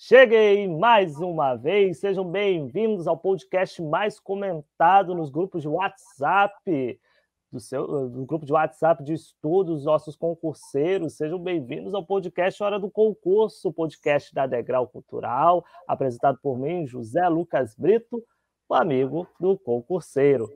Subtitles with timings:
[0.00, 1.98] cheguei mais uma vez.
[1.98, 7.00] Sejam bem-vindos ao podcast mais comentado nos grupos de WhatsApp
[7.50, 11.16] do seu do grupo de WhatsApp de estudos, nossos concurseiros.
[11.16, 17.28] Sejam bem-vindos ao podcast Hora do Concurso, podcast da Degrau Cultural, apresentado por mim, José
[17.28, 18.22] Lucas Brito,
[18.68, 20.48] o amigo do concurseiro.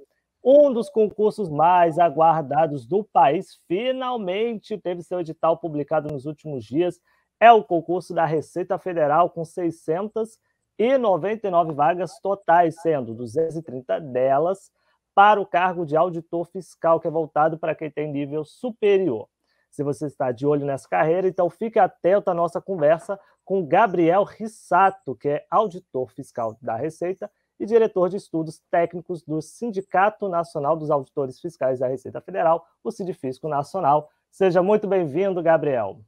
[0.44, 7.00] Um dos concursos mais aguardados do país finalmente teve seu edital publicado nos últimos dias.
[7.42, 14.70] É o concurso da Receita Federal, com 699 vagas totais, sendo 230 delas
[15.12, 19.28] para o cargo de auditor fiscal, que é voltado para quem tem nível superior.
[19.72, 24.22] Se você está de olho nessa carreira, então fique atento à nossa conversa com Gabriel
[24.22, 30.76] Rissato, que é auditor fiscal da Receita e diretor de estudos técnicos do Sindicato Nacional
[30.76, 34.08] dos Auditores Fiscais da Receita Federal, o Sindifisco Nacional.
[34.30, 36.04] Seja muito bem-vindo, Gabriel.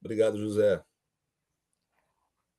[0.00, 0.82] Obrigado, José.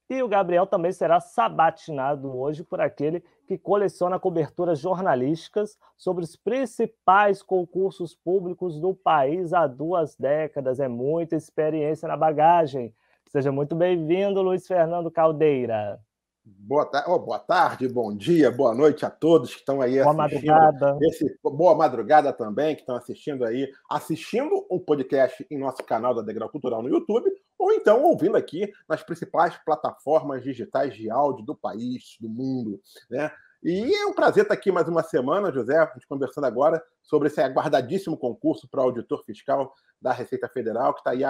[0.09, 6.35] E o Gabriel também será sabatinado hoje por aquele que coleciona coberturas jornalísticas sobre os
[6.35, 10.81] principais concursos públicos do país há duas décadas.
[10.81, 12.93] É muita experiência na bagagem.
[13.29, 15.97] Seja muito bem-vindo, Luiz Fernando Caldeira.
[16.43, 20.25] Boa, ta oh, boa tarde, bom dia, boa noite a todos que estão aí boa
[20.25, 20.47] assistindo.
[20.47, 20.97] Madrugada.
[21.03, 26.23] Esse, boa madrugada também, que estão assistindo aí, assistindo um podcast em nosso canal da
[26.23, 31.55] Degrau Cultural no YouTube ou então ouvindo aqui nas principais plataformas digitais de áudio do
[31.55, 33.31] país, do mundo, né?
[33.63, 37.27] E é um prazer estar aqui mais uma semana, José, a gente conversando agora sobre
[37.27, 41.23] esse aguardadíssimo concurso para auditor fiscal da Receita Federal, que está aí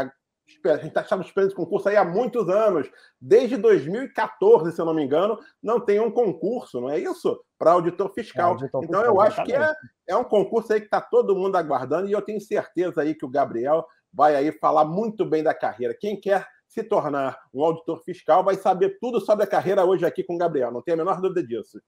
[0.66, 2.90] a gente está esperando esse concurso aí há muitos anos.
[3.20, 7.44] Desde 2014, se eu não me engano, não tem um concurso, não é isso?
[7.58, 8.50] Para auditor fiscal.
[8.50, 9.74] É, auditor então, fiscal, eu acho que é,
[10.08, 13.26] é um concurso aí que está todo mundo aguardando e eu tenho certeza aí que
[13.26, 15.96] o Gabriel vai aí falar muito bem da carreira.
[16.00, 20.24] Quem quer se tornar um auditor fiscal vai saber tudo sobre a carreira hoje aqui
[20.24, 21.82] com o Gabriel, não tem a menor dúvida disso.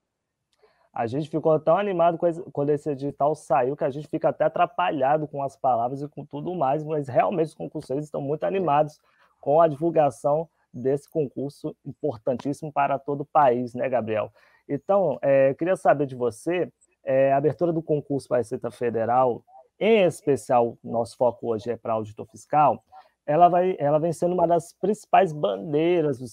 [0.94, 2.20] A gente ficou tão animado
[2.52, 6.24] quando esse edital saiu que a gente fica até atrapalhado com as palavras e com
[6.24, 9.02] tudo mais, mas realmente os concurseiros estão muito animados
[9.42, 14.32] com a divulgação desse concurso importantíssimo para todo o país, né, Gabriel?
[14.70, 16.72] Então, é, queria saber de você,
[17.04, 19.44] é, a abertura do concurso para a Receita Federal
[19.80, 22.84] em especial, nosso foco hoje é para auditor fiscal,
[23.26, 26.26] ela, vai, ela vem sendo uma das principais bandeiras do,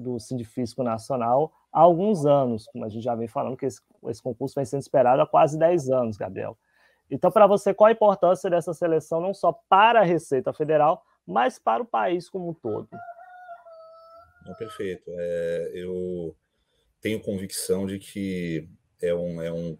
[0.00, 4.22] do Sindifisco Nacional há alguns anos, como a gente já vem falando, que esse, esse
[4.22, 6.56] concurso vem sendo esperado há quase 10 anos, Gabriel.
[7.10, 11.58] Então, para você, qual a importância dessa seleção, não só para a Receita Federal, mas
[11.58, 12.88] para o país como um todo?
[14.46, 15.04] Não, perfeito.
[15.18, 16.34] É, eu
[17.02, 18.66] tenho convicção de que
[19.02, 19.76] é um, é um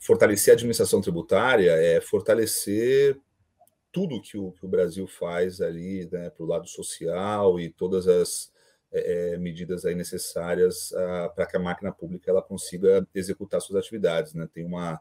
[0.00, 3.20] fortalecer a administração tributária é fortalecer
[3.92, 8.08] tudo que o, que o Brasil faz ali né, para o lado social e todas
[8.08, 8.50] as
[8.92, 13.84] é, é medidas aí necessárias ah, para que a máquina pública ela consiga executar suas
[13.84, 14.34] atividades.
[14.34, 14.48] Né?
[14.52, 15.00] Tem uma,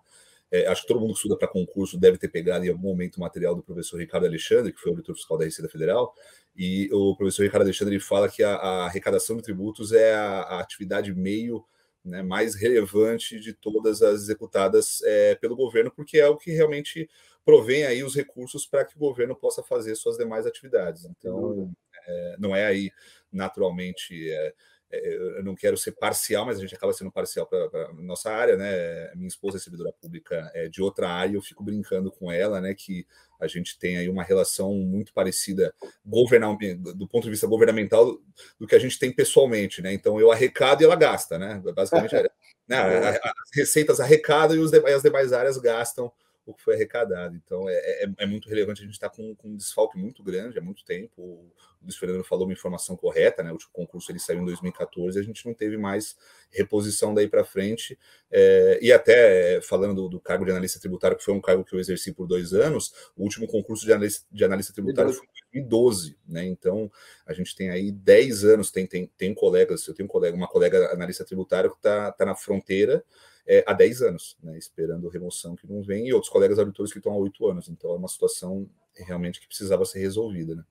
[0.51, 3.17] é, acho que todo mundo que estuda para concurso deve ter pegado em algum momento
[3.17, 6.13] o material do professor Ricardo Alexandre, que foi o auditor fiscal da Receita Federal,
[6.55, 10.59] e o professor Ricardo Alexandre fala que a, a arrecadação de tributos é a, a
[10.61, 11.65] atividade meio
[12.03, 17.09] né, mais relevante de todas as executadas é, pelo governo, porque é o que realmente
[17.43, 21.05] provém aí os recursos para que o governo possa fazer suas demais atividades.
[21.05, 21.71] Então,
[22.07, 22.91] é, não é aí
[23.31, 24.29] naturalmente.
[24.29, 24.53] É,
[24.89, 28.55] é, eu não quero ser parcial, mas a gente acaba sendo parcial para nossa área,
[28.55, 29.13] né?
[29.15, 32.73] Minha esposa é servidora pública é de outra área, eu fico brincando com ela, né?
[32.73, 33.05] Que
[33.39, 35.73] a gente tem aí uma relação muito parecida
[36.05, 38.17] do ponto de vista governamental
[38.57, 39.91] do que a gente tem pessoalmente, né?
[39.91, 41.61] Então eu arrecado e ela gasta, né?
[41.75, 42.13] Basicamente,
[42.67, 42.77] né?
[42.79, 46.11] as receitas arrecadam e, os as demais áreas gastam
[46.51, 47.35] o que foi arrecadado.
[47.35, 50.23] Então, é, é, é muito relevante a gente estar tá com, com, um desfalque muito
[50.23, 51.21] grande há muito tempo.
[51.21, 51.51] O
[51.81, 53.49] Luiz Fernando falou uma informação correta, né?
[53.49, 56.17] O último concurso ele saiu em 2014 e a gente não teve mais
[56.51, 57.97] reposição daí para frente.
[58.31, 61.75] É, e até falando do, do, cargo de analista tributário, que foi um cargo que
[61.75, 65.27] eu exerci por dois anos, o último concurso de analista, de analista tributário foi
[65.61, 66.45] 2012, né?
[66.45, 66.91] Então,
[67.25, 70.47] a gente tem aí 10 anos, tem, tem, tem colegas, eu tenho um colega, uma
[70.47, 73.03] colega analista tributário que está tá na fronteira
[73.47, 76.99] é, há 10 anos, né, esperando remoção que não vem, e outros colegas auditores que
[76.99, 77.69] estão há 8 anos.
[77.69, 80.55] Então é uma situação realmente que precisava ser resolvida.
[80.55, 80.63] Né?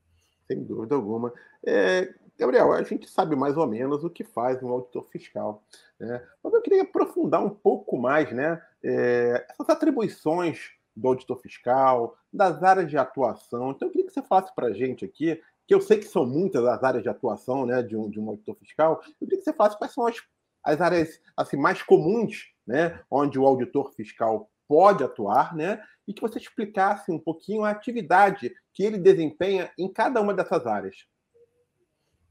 [0.47, 1.33] Sem dúvida alguma.
[1.65, 5.65] É, Gabriel, a gente sabe mais ou menos o que faz um auditor fiscal,
[5.99, 6.23] né?
[6.43, 8.61] Mas eu queria aprofundar um pouco mais, né?
[8.83, 13.71] É, essas atribuições do auditor fiscal, das áreas de atuação.
[13.71, 16.25] Então, eu queria que você falasse para a gente aqui, que eu sei que são
[16.25, 19.45] muitas as áreas de atuação né, de, um, de um auditor fiscal, eu queria que
[19.45, 20.17] você falasse quais são as,
[20.65, 26.23] as áreas assim, mais comuns, né, onde o auditor fiscal pode atuar, né, e que
[26.23, 30.97] você explicasse um pouquinho a atividade que ele desempenha em cada uma dessas áreas.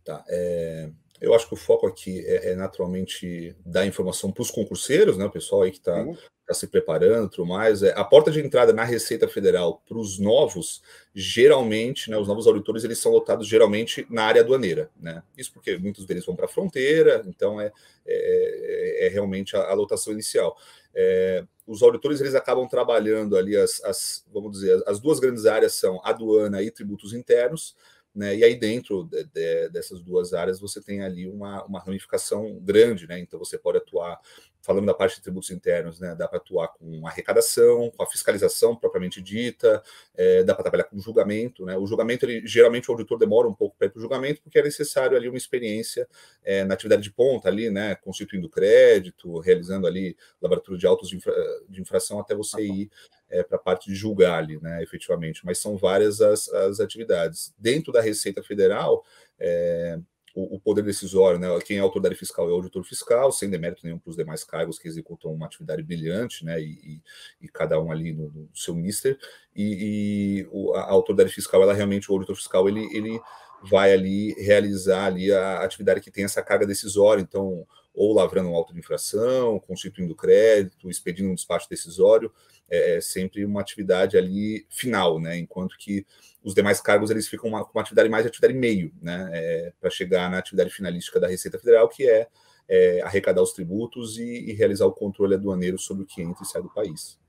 [0.04, 0.24] Tá.
[0.30, 0.92] É,
[1.22, 5.26] eu acho que o foco aqui é, é naturalmente dar informação para os concurseiros, né,
[5.26, 6.06] o pessoal aí que está
[6.46, 7.82] tá se preparando, tudo mais.
[7.82, 10.82] É, a porta de entrada na Receita Federal para os novos,
[11.14, 15.24] geralmente, né, os novos auditores, eles são lotados geralmente na área aduaneira, né?
[15.38, 17.72] Isso porque muitos deles vão para a fronteira, então é,
[18.06, 20.56] é, é realmente a, a, lotação inicial.
[20.94, 25.74] É, os auditores eles acabam trabalhando ali as, as, vamos dizer, as duas grandes áreas
[25.74, 27.76] são aduana e tributos internos.
[28.16, 28.38] Né?
[28.38, 33.08] E aí, dentro de, de, dessas duas áreas, você tem ali uma, uma ramificação grande,
[33.08, 33.20] né?
[33.20, 34.20] Então, você pode atuar
[34.66, 38.76] falando da parte de tributos internos, né, dá para atuar com arrecadação, com a fiscalização
[38.76, 39.84] propriamente dita,
[40.16, 41.64] é, dá para trabalhar com julgamento.
[41.64, 41.78] Né?
[41.78, 44.58] O julgamento, ele, geralmente, o auditor demora um pouco para ir para o julgamento, porque
[44.58, 46.08] é necessário ali uma experiência
[46.44, 51.18] é, na atividade de ponta, ali, né, constituindo crédito, realizando ali laboratório de autos de,
[51.18, 51.36] infra,
[51.70, 52.90] de infração, até você ir
[53.36, 55.46] é, para a parte de julgar ali, né, efetivamente.
[55.46, 57.54] Mas são várias as, as atividades.
[57.58, 59.04] Dentro da Receita Federal,
[59.40, 60.00] é,
[60.34, 61.48] o, o, poder decisório, né?
[61.66, 64.18] Quem é autor da área fiscal é o auditor fiscal, sem demérito nenhum para os
[64.18, 66.60] demais cargos que executam uma atividade brilhante, né?
[66.62, 67.02] E, e,
[67.42, 69.18] e cada um ali no, no seu mister.
[69.56, 73.20] E, e o, a autoridade fiscal, ela realmente, o auditor fiscal, ele, ele
[73.64, 78.56] vai ali realizar ali a atividade que tem essa carga decisória, então, ou lavrando um
[78.56, 82.31] auto de infração, constituindo crédito, expedindo um despacho decisório,
[82.69, 85.38] é, é sempre uma atividade ali final, né?
[85.38, 86.06] Enquanto que
[86.44, 89.30] os demais cargos eles ficam com uma, uma, atividade mais atividade meio, né?
[89.33, 92.27] É, para chegar na atividade finalística da Receita Federal, que é,
[92.68, 96.47] é arrecadar os tributos e, e, realizar o controle aduaneiro sobre o que entra e
[96.47, 97.19] sai do país.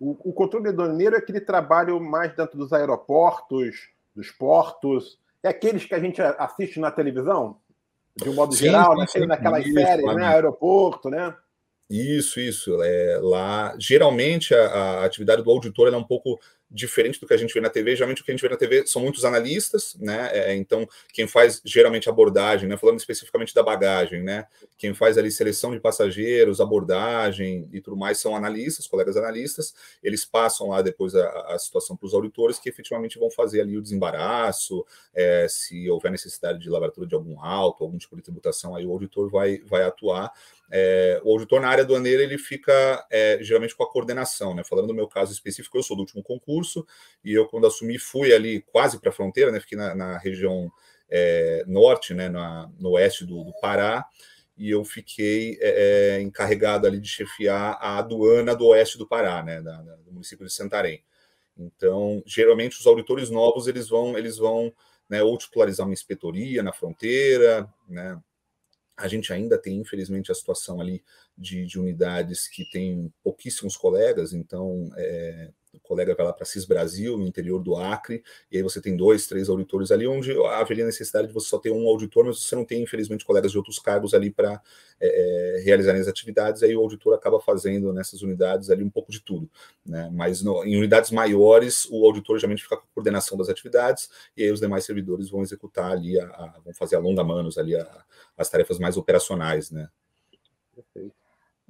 [0.00, 5.84] O, o controle aduaneiro é aquele trabalho mais dentro dos aeroportos, dos portos, é aqueles
[5.84, 7.60] que a gente assiste na televisão,
[8.22, 9.06] de um modo sim, geral, né?
[9.26, 10.24] naquelas isso, séries, né?
[10.26, 11.34] Aeroporto, né?
[11.88, 12.82] Isso, isso.
[12.82, 16.38] É, lá, geralmente, a, a atividade do auditor é um pouco
[16.70, 17.96] diferente do que a gente vê na TV.
[17.96, 20.30] Geralmente o que a gente vê na TV são muitos analistas, né?
[20.32, 22.76] É, então, quem faz geralmente abordagem, né?
[22.76, 24.46] Falando especificamente da bagagem, né?
[24.76, 29.74] Quem faz ali seleção de passageiros, abordagem e tudo mais são analistas, colegas analistas.
[30.02, 33.76] Eles passam lá depois a, a situação para os auditores que efetivamente vão fazer ali
[33.76, 34.84] o desembaraço,
[35.14, 38.92] é, se houver necessidade de laboratório de algum alto, algum tipo de tributação, aí o
[38.92, 40.32] auditor vai, vai atuar.
[40.70, 44.62] É, o auditor na área aduaneira ele fica é, geralmente com a coordenação, né?
[44.62, 46.57] Falando do meu caso específico, eu sou do último concurso
[47.24, 49.60] e eu, quando assumi, fui ali quase para a fronteira, né?
[49.60, 50.70] Fiquei na, na região
[51.10, 52.28] é, norte, né?
[52.28, 54.04] Na, no oeste do, do, Pará,
[54.56, 59.42] e eu fiquei é, é, encarregado ali de chefiar a aduana do oeste do Pará,
[59.42, 59.60] né?
[59.60, 61.02] Da, da, do município de Santarém.
[61.56, 64.72] Então, geralmente os auditores novos eles vão, eles vão
[65.08, 68.20] né, ou titularizar uma inspetoria na fronteira, né?
[68.96, 71.04] A gente ainda tem, infelizmente, a situação ali
[71.36, 76.64] de, de unidades que tem pouquíssimos colegas, então é, o colega vai lá para CIS
[76.64, 80.84] Brasil, no interior do Acre, e aí você tem dois, três auditores ali, onde haveria
[80.84, 83.78] necessidade de você só ter um auditor, mas você não tem, infelizmente, colegas de outros
[83.78, 84.60] cargos ali para
[85.00, 89.12] é, é, realizarem as atividades, aí o auditor acaba fazendo nessas unidades ali um pouco
[89.12, 89.48] de tudo.
[89.84, 90.08] Né?
[90.12, 94.42] Mas no, em unidades maiores, o auditor geralmente fica com a coordenação das atividades, e
[94.42, 97.76] aí os demais servidores vão executar ali, a, a, vão fazer a longa manos ali
[97.76, 98.04] a,
[98.36, 99.88] as tarefas mais operacionais, né?
[100.74, 101.17] Perfeito.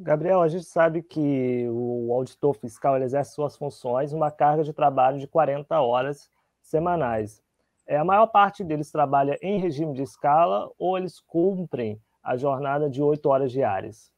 [0.01, 5.19] Gabriel, a gente sabe que o auditor fiscal exerce suas funções uma carga de trabalho
[5.19, 6.31] de 40 horas
[6.63, 7.43] semanais.
[7.85, 12.89] É, a maior parte deles trabalha em regime de escala ou eles cumprem a jornada
[12.89, 14.13] de 8 horas diárias?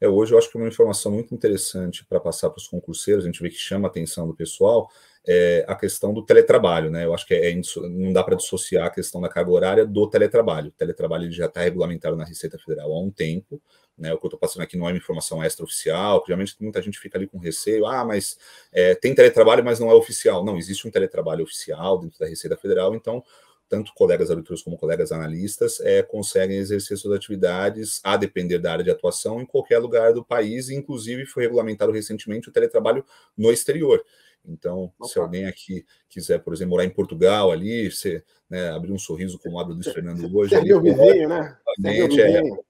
[0.00, 3.24] É, hoje eu acho que é uma informação muito interessante para passar para os concurseiros,
[3.24, 4.88] a gente vê que chama a atenção do pessoal,
[5.26, 7.04] é a questão do teletrabalho, né?
[7.04, 10.08] Eu acho que é, é não dá para dissociar a questão da carga horária do
[10.08, 10.68] teletrabalho.
[10.68, 13.60] O teletrabalho já está regulamentado na Receita Federal há um tempo,
[13.96, 16.82] né, o que eu estou passando aqui não é uma informação extraoficial, que geralmente muita
[16.82, 18.36] gente fica ali com receio, ah, mas
[18.72, 20.44] é, tem teletrabalho, mas não é oficial.
[20.44, 23.22] Não, existe um teletrabalho oficial dentro da Receita Federal, então
[23.68, 28.84] tanto colegas auditores como colegas analistas é, conseguem exercer suas atividades, a depender da área
[28.84, 33.04] de atuação, em qualquer lugar do país, e inclusive foi regulamentado recentemente o teletrabalho
[33.36, 34.04] no exterior.
[34.46, 35.08] Então, Opa.
[35.08, 39.38] se alguém aqui quiser, por exemplo, morar em Portugal ali, você né, abrir um sorriso
[39.38, 40.54] como abre o Luiz Fernando hoje.
[40.54, 41.56] Seria o vizinho, né?
[41.66, 42.20] O vizinho.
[42.20, 42.64] É,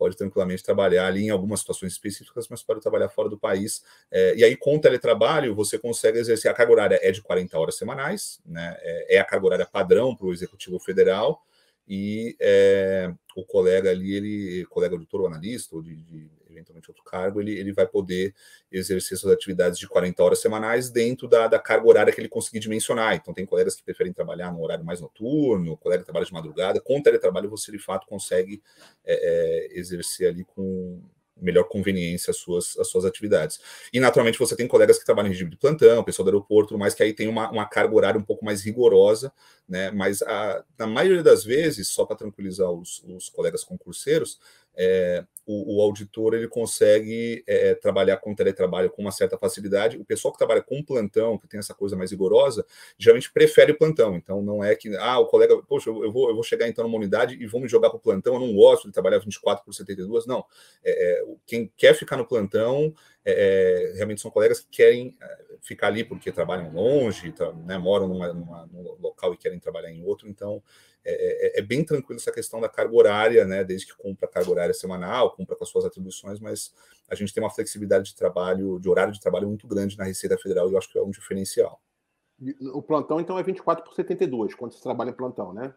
[0.00, 3.84] pode tranquilamente trabalhar ali em algumas situações específicas, mas pode trabalhar fora do país.
[4.10, 7.58] É, e aí, com o teletrabalho, você consegue exercer a carga horária é de 40
[7.58, 8.78] horas semanais, né?
[8.80, 11.44] É, é a carga horária padrão para o Executivo Federal.
[11.86, 17.04] e é, o colega ali, ele, colega auditor ou analista, ou de, de, eventualmente outro
[17.04, 18.34] cargo, ele, ele vai poder
[18.70, 22.60] exercer suas atividades de 40 horas semanais dentro da, da carga horária que ele conseguir
[22.60, 23.14] dimensionar.
[23.14, 26.80] Então, tem colegas que preferem trabalhar no horário mais noturno, colega que trabalha de madrugada.
[26.80, 28.62] Com teletrabalho, você de fato consegue
[29.04, 31.02] é, é, exercer ali com
[31.40, 33.60] melhor conveniência as suas, as suas atividades.
[33.92, 36.94] E, naturalmente, você tem colegas que trabalham em regime de plantão, pessoal do aeroporto, mas
[36.94, 39.32] que aí tem uma, uma carga horária um pouco mais rigorosa,
[39.68, 39.90] né?
[39.90, 44.38] Mas, a, na maioria das vezes, só para tranquilizar os, os colegas concurseiros,
[44.82, 49.98] é, o, o, auditor ele consegue é, trabalhar com teletrabalho com uma certa facilidade.
[49.98, 52.64] O pessoal que trabalha com plantão, que tem essa coisa mais rigorosa,
[52.96, 54.16] geralmente prefere o plantão.
[54.16, 56.96] Então não é que, ah, o colega, poxa, eu vou, eu vou chegar então numa
[56.96, 59.74] unidade e vou me jogar para o plantão, eu não gosto de trabalhar 24 por
[59.74, 60.24] 72.
[60.24, 60.46] Não.
[60.82, 65.14] É, é, quem quer ficar no plantão é, é, realmente são colegas que querem
[65.60, 67.34] ficar ali porque trabalham longe,
[67.66, 70.26] né, moram numa, numa, num local e querem trabalhar em outro.
[70.26, 70.62] Então
[71.04, 73.64] é, é, é, bem tranquilo essa questão da carga horária, né?
[73.64, 76.72] Desde que cumpra a carga horária semanal, cumpra com as suas atribuições, mas
[77.08, 80.36] a gente tem uma flexibilidade de trabalho, de horário de trabalho muito grande na Receita
[80.36, 81.80] Federal e eu acho que é um diferencial.
[82.72, 85.74] O plantão, então, é 24 por 72, quando você trabalha em plantão, né?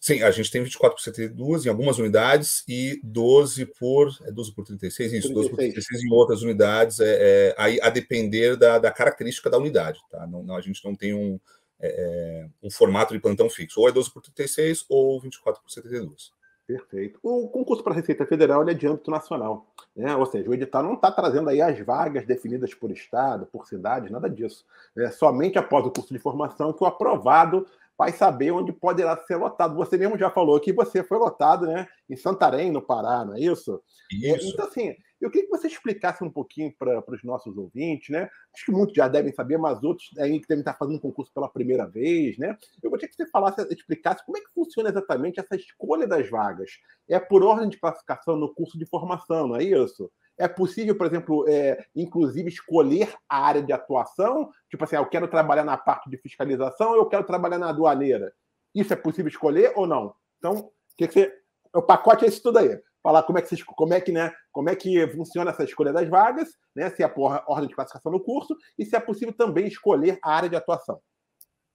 [0.00, 4.16] Sim, a gente tem 24 por 72 em algumas unidades e 12 por.
[4.22, 5.12] É 12 por 36?
[5.12, 5.34] Isso, 36.
[5.34, 9.58] 12 por 36 em outras unidades, é, é, aí a depender da, da característica da
[9.58, 10.26] unidade, tá?
[10.26, 11.40] Não, não, a gente não tem um
[11.80, 15.70] é, é, um formato de plantão fixo, ou é 12 por 36 ou 24 por
[15.70, 16.32] 72.
[16.66, 17.20] Perfeito.
[17.22, 20.16] O concurso para a Receita Federal é de âmbito nacional, né?
[20.16, 24.10] ou seja, o edital não está trazendo aí as vagas definidas por estado, por cidade,
[24.10, 24.64] nada disso.
[24.98, 27.66] É somente após o curso de formação que o aprovado
[27.96, 29.76] vai saber onde poderá ser lotado.
[29.76, 33.40] Você mesmo já falou que você foi lotado, né, em Santarém, no Pará, não é
[33.40, 33.80] isso?
[34.12, 34.48] É, isso.
[34.52, 38.28] Então, assim, eu queria que você explicasse um pouquinho para os nossos ouvintes, né?
[38.54, 41.32] Acho que muitos já devem saber, mas outros aí que devem estar fazendo um concurso
[41.32, 42.56] pela primeira vez, né?
[42.82, 46.70] Eu gostaria que você falasse, explicasse como é que funciona exatamente essa escolha das vagas.
[47.08, 50.10] É por ordem de classificação no curso de formação, não é isso?
[50.38, 54.50] É possível, por exemplo, é, inclusive escolher a área de atuação?
[54.68, 58.34] Tipo assim, ah, eu quero trabalhar na parte de fiscalização, eu quero trabalhar na aduaneira.
[58.74, 60.14] Isso é possível escolher ou não?
[60.38, 61.32] Então, que, que você,
[61.74, 64.68] o pacote é esse tudo aí falar como é que, como é que, né, como
[64.68, 68.18] é que funciona essa escolha das vagas, né, se é por ordem de classificação no
[68.18, 71.00] curso e se é possível também escolher a área de atuação.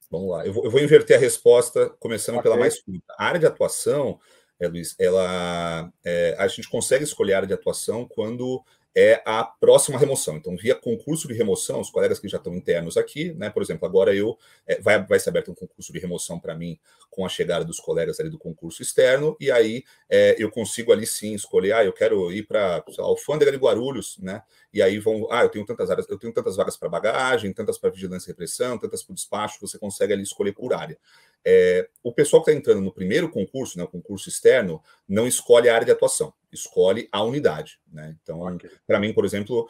[0.09, 2.43] Vamos lá, eu vou, eu vou inverter a resposta, começando okay.
[2.43, 3.15] pela mais curta.
[3.17, 4.19] A área de atuação,
[4.59, 8.61] é, Luiz, ela, é, a gente consegue escolher a área de atuação quando
[8.95, 10.35] é a próxima remoção.
[10.37, 13.49] Então, via concurso de remoção, os colegas que já estão internos aqui, né?
[13.49, 16.77] Por exemplo, agora eu é, vai, vai ser aberto um concurso de remoção para mim
[17.09, 21.05] com a chegada dos colegas ali do concurso externo, e aí é, eu consigo ali
[21.05, 24.41] sim escolher, ah, eu quero ir para a alfândega de Guarulhos, né?
[24.73, 27.77] E aí vão, ah, eu tenho tantas áreas, eu tenho tantas vagas para bagagem, tantas
[27.77, 30.97] para vigilância e repressão, tantas para despacho, você consegue ali escolher por área.
[31.43, 35.67] É, o pessoal que está entrando no primeiro concurso, né, o concurso externo, não escolhe
[35.67, 37.79] a área de atuação, escolhe a unidade.
[37.91, 38.15] Né?
[38.21, 38.69] Então, okay.
[38.87, 39.67] para mim, por exemplo,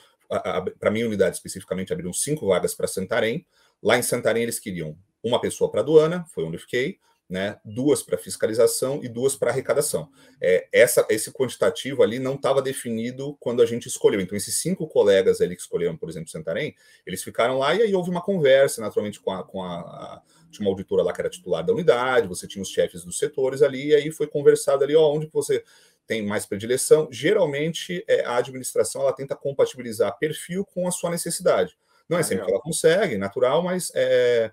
[0.80, 3.46] para a minha unidade especificamente, abriram cinco vagas para Santarém.
[3.82, 7.00] Lá em Santarém, eles queriam uma pessoa para aduana, foi onde eu fiquei,
[7.32, 10.10] né, duas para fiscalização e duas para arrecadação.
[10.42, 14.20] É, essa, esse quantitativo ali não estava definido quando a gente escolheu.
[14.20, 17.96] Então, esses cinco colegas ali que escolheram, por exemplo, Santarém, eles ficaram lá e aí
[17.96, 20.22] houve uma conversa, naturalmente, com a, com a, a
[20.52, 23.62] tinha uma auditora lá que era titular da unidade, você tinha os chefes dos setores
[23.62, 25.64] ali, e aí foi conversado ali, ó, onde você
[26.06, 27.08] tem mais predileção.
[27.10, 31.78] Geralmente, é, a administração ela tenta compatibilizar perfil com a sua necessidade.
[32.10, 34.52] Não é sempre que ela consegue, natural, mas é,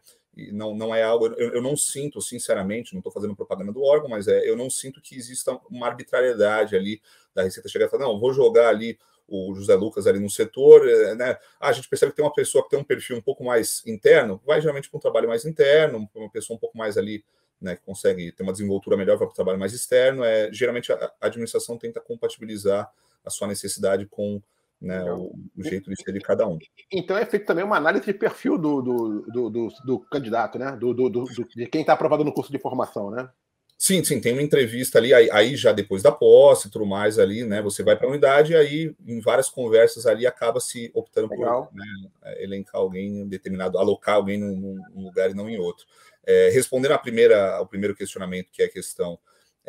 [0.53, 1.27] não, não é algo.
[1.37, 4.71] Eu, eu não sinto, sinceramente, não estou fazendo propaganda do órgão, mas é, eu não
[4.71, 7.01] sinto que exista uma arbitrariedade ali
[7.35, 10.89] da Receita chegar e falar, não, vou jogar ali o José Lucas ali no setor,
[10.89, 11.37] é, né?
[11.61, 13.83] Ah, a gente percebe que tem uma pessoa que tem um perfil um pouco mais
[13.87, 17.23] interno, vai geralmente para um trabalho mais interno, uma pessoa um pouco mais ali,
[17.61, 20.25] né, que consegue ter uma desenvoltura melhor, vai para o trabalho mais externo.
[20.25, 22.91] É, geralmente a, a administração tenta compatibilizar
[23.25, 24.41] a sua necessidade com
[24.81, 26.59] né, o, o, jeito de ser de cada um.
[26.93, 30.77] Então é feito também uma análise de perfil do, do, do, do, candidato, né?
[30.77, 33.29] Do, do, do de quem está aprovado no curso de formação, né?
[33.81, 37.17] Sim, sim, tem uma entrevista ali, aí, aí, já depois da posse e tudo mais
[37.17, 37.63] ali, né?
[37.63, 41.67] Você vai para a unidade e aí, em várias conversas ali, acaba se optando Legal.
[41.67, 41.87] por né,
[42.39, 45.87] elencar alguém determinado, alocar alguém num, num, lugar e não em outro.
[46.27, 49.17] É, respondendo a primeira, ao primeiro questionamento, que é a questão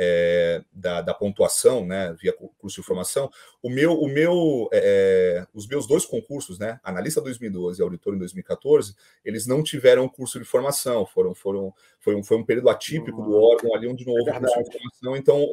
[0.02, 3.30] é, da, da, pontuação, né, via curso de formação,
[3.62, 8.18] o meu, o meu, é, os meus dois concursos, né, analista 2012 e auditor em
[8.18, 13.22] 2014, eles não tiveram curso de formação, foram, foram, foi um, foi um período atípico
[13.22, 15.46] do órgão ali onde não houve é curso de formação, então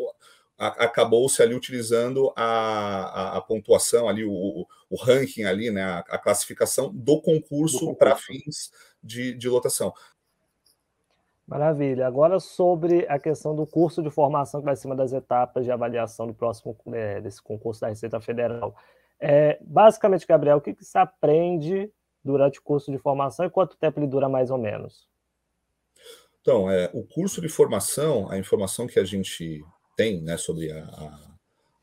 [0.57, 6.19] acabou-se ali utilizando a, a, a, pontuação ali, o, o ranking ali, né, a, a
[6.19, 7.99] classificação do concurso, concurso.
[7.99, 8.71] para fins
[9.03, 9.93] de, de lotação.
[11.47, 12.07] Maravilha.
[12.07, 15.71] Agora sobre a questão do curso de formação que vai ser uma das etapas de
[15.71, 18.75] avaliação do próximo é, desse concurso da Receita Federal.
[19.21, 21.91] É, basicamente, Gabriel, o que, que se aprende
[22.23, 25.09] durante o curso de formação e quanto tempo ele dura mais ou menos?
[26.41, 29.65] Então, é, o curso de formação, a informação que a gente
[29.97, 31.19] tem né, sobre a, a,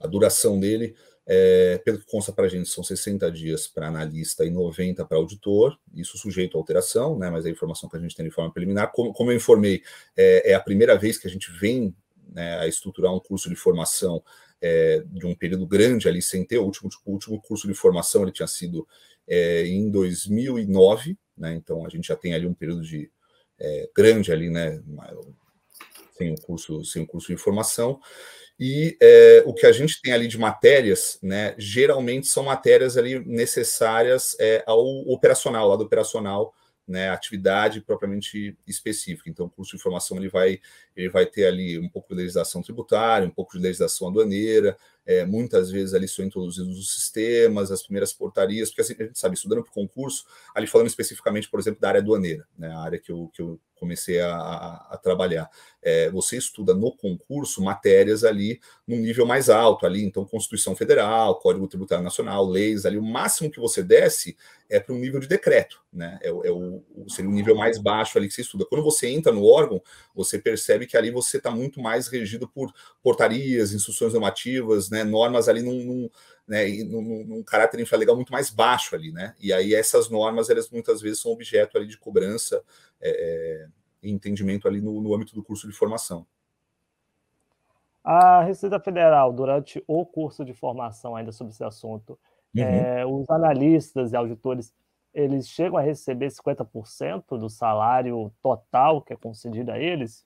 [0.02, 0.94] a duração dele,
[1.26, 5.18] é, pelo que consta para a gente, são 60 dias para analista e 90 para
[5.18, 8.52] auditor, isso sujeito a alteração, né, mas a informação que a gente tem de forma
[8.52, 9.82] preliminar, como, como eu informei,
[10.18, 11.96] é, é, a primeira vez que a gente vem
[12.28, 14.22] né, a estruturar um curso de formação
[14.62, 18.24] é, de um período grande ali sem ter, o último, o último curso de formação
[18.24, 18.88] ele tinha sido
[19.28, 23.10] é, em 2009, né, então a gente já tem ali um período de
[23.60, 24.84] é, grande ali, né,
[26.18, 28.00] sem o curso, sem o curso de formação,
[28.66, 33.20] e é, o que a gente tem ali de matérias, né, geralmente são matérias ali
[33.20, 34.80] necessárias é, ao
[35.12, 36.54] operacional, lado operacional,
[36.88, 39.30] né, atividade propriamente específica.
[39.30, 40.62] Então, o curso de formação ele vai,
[40.96, 45.26] ele vai ter ali um pouco de legislação tributária, um pouco de legislação aduaneira, é,
[45.26, 49.36] muitas vezes ali são introduzidos os sistemas, as primeiras portarias, porque assim, a gente sabe,
[49.36, 50.24] estudando para o concurso,
[50.56, 53.60] ali falando especificamente, por exemplo, da área aduaneira, né, a área que eu, que eu
[53.84, 55.50] comecei a, a, a trabalhar.
[55.82, 61.38] É, você estuda no concurso matérias ali num nível mais alto, ali, então Constituição Federal,
[61.40, 64.38] Código Tributário Nacional, leis, ali, o máximo que você desce
[64.70, 66.18] é para um nível de decreto, né?
[66.22, 68.66] É, é o, seria o nível mais baixo ali que você estuda.
[68.66, 69.82] Quando você entra no órgão,
[70.16, 72.74] você percebe que ali você está muito mais regido por
[73.04, 75.04] portarias, instruções normativas, né?
[75.04, 76.10] Normas ali num, num
[76.48, 79.34] né, num, num, caráter infralegal muito mais baixo ali, né?
[79.40, 82.62] E aí essas normas, elas muitas vezes são objeto ali de cobrança
[83.02, 83.68] é,
[84.02, 86.26] e entendimento ali no, no âmbito do curso de formação.
[88.04, 92.20] A Receita Federal, durante o curso de formação ainda sobre esse assunto,
[92.54, 92.62] uhum.
[92.62, 94.74] é, os analistas e auditores,
[95.14, 100.26] eles chegam a receber 50% do salário total que é concedido a eles?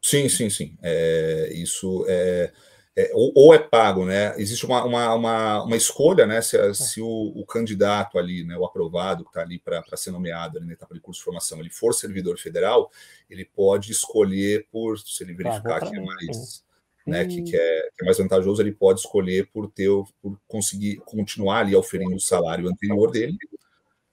[0.00, 0.78] Sim, sim, sim.
[0.82, 2.52] É, isso é
[2.96, 4.34] é, ou, ou, é pago, né?
[4.40, 6.40] Existe uma, uma, uma, uma escolha, né?
[6.40, 10.58] Se, se o, o, candidato ali, né, o aprovado, que está ali para ser nomeado
[10.58, 12.92] ali na etapa de curso de formação, ele for servidor federal,
[13.28, 16.62] ele pode escolher por, se ele verificar que é mais.
[17.06, 19.90] Né, que, que, é, que, é, mais vantajoso, ele pode escolher por ter,
[20.22, 23.36] por conseguir continuar ali oferindo o salário anterior dele,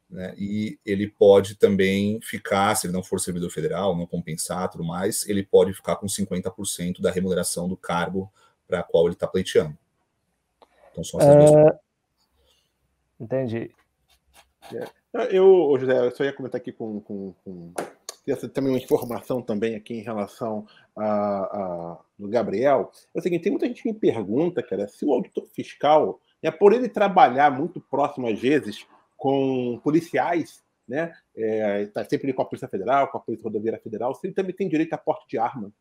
[0.09, 4.83] né, e ele pode também ficar, se ele não for servidor federal, não compensar tudo
[4.83, 8.29] mais, ele pode ficar com 50% da remuneração do cargo
[8.71, 9.77] para a qual ele está pleiteando.
[10.91, 11.79] Então são essas duas é...
[13.19, 13.71] Entendi.
[14.73, 14.87] É.
[15.29, 17.73] Eu, José, eu só ia comentar aqui com, com, com
[18.53, 22.91] também uma informação também aqui em relação a, a, do Gabriel.
[23.13, 26.49] É o seguinte, tem muita gente que me pergunta, cara, se o auditor fiscal, é
[26.49, 32.45] por ele trabalhar muito próximo às vezes com policiais, né, é, tá sempre com a
[32.45, 35.37] Polícia Federal, com a Polícia Rodoviária Federal, se ele também tem direito a porte de
[35.37, 35.71] arma.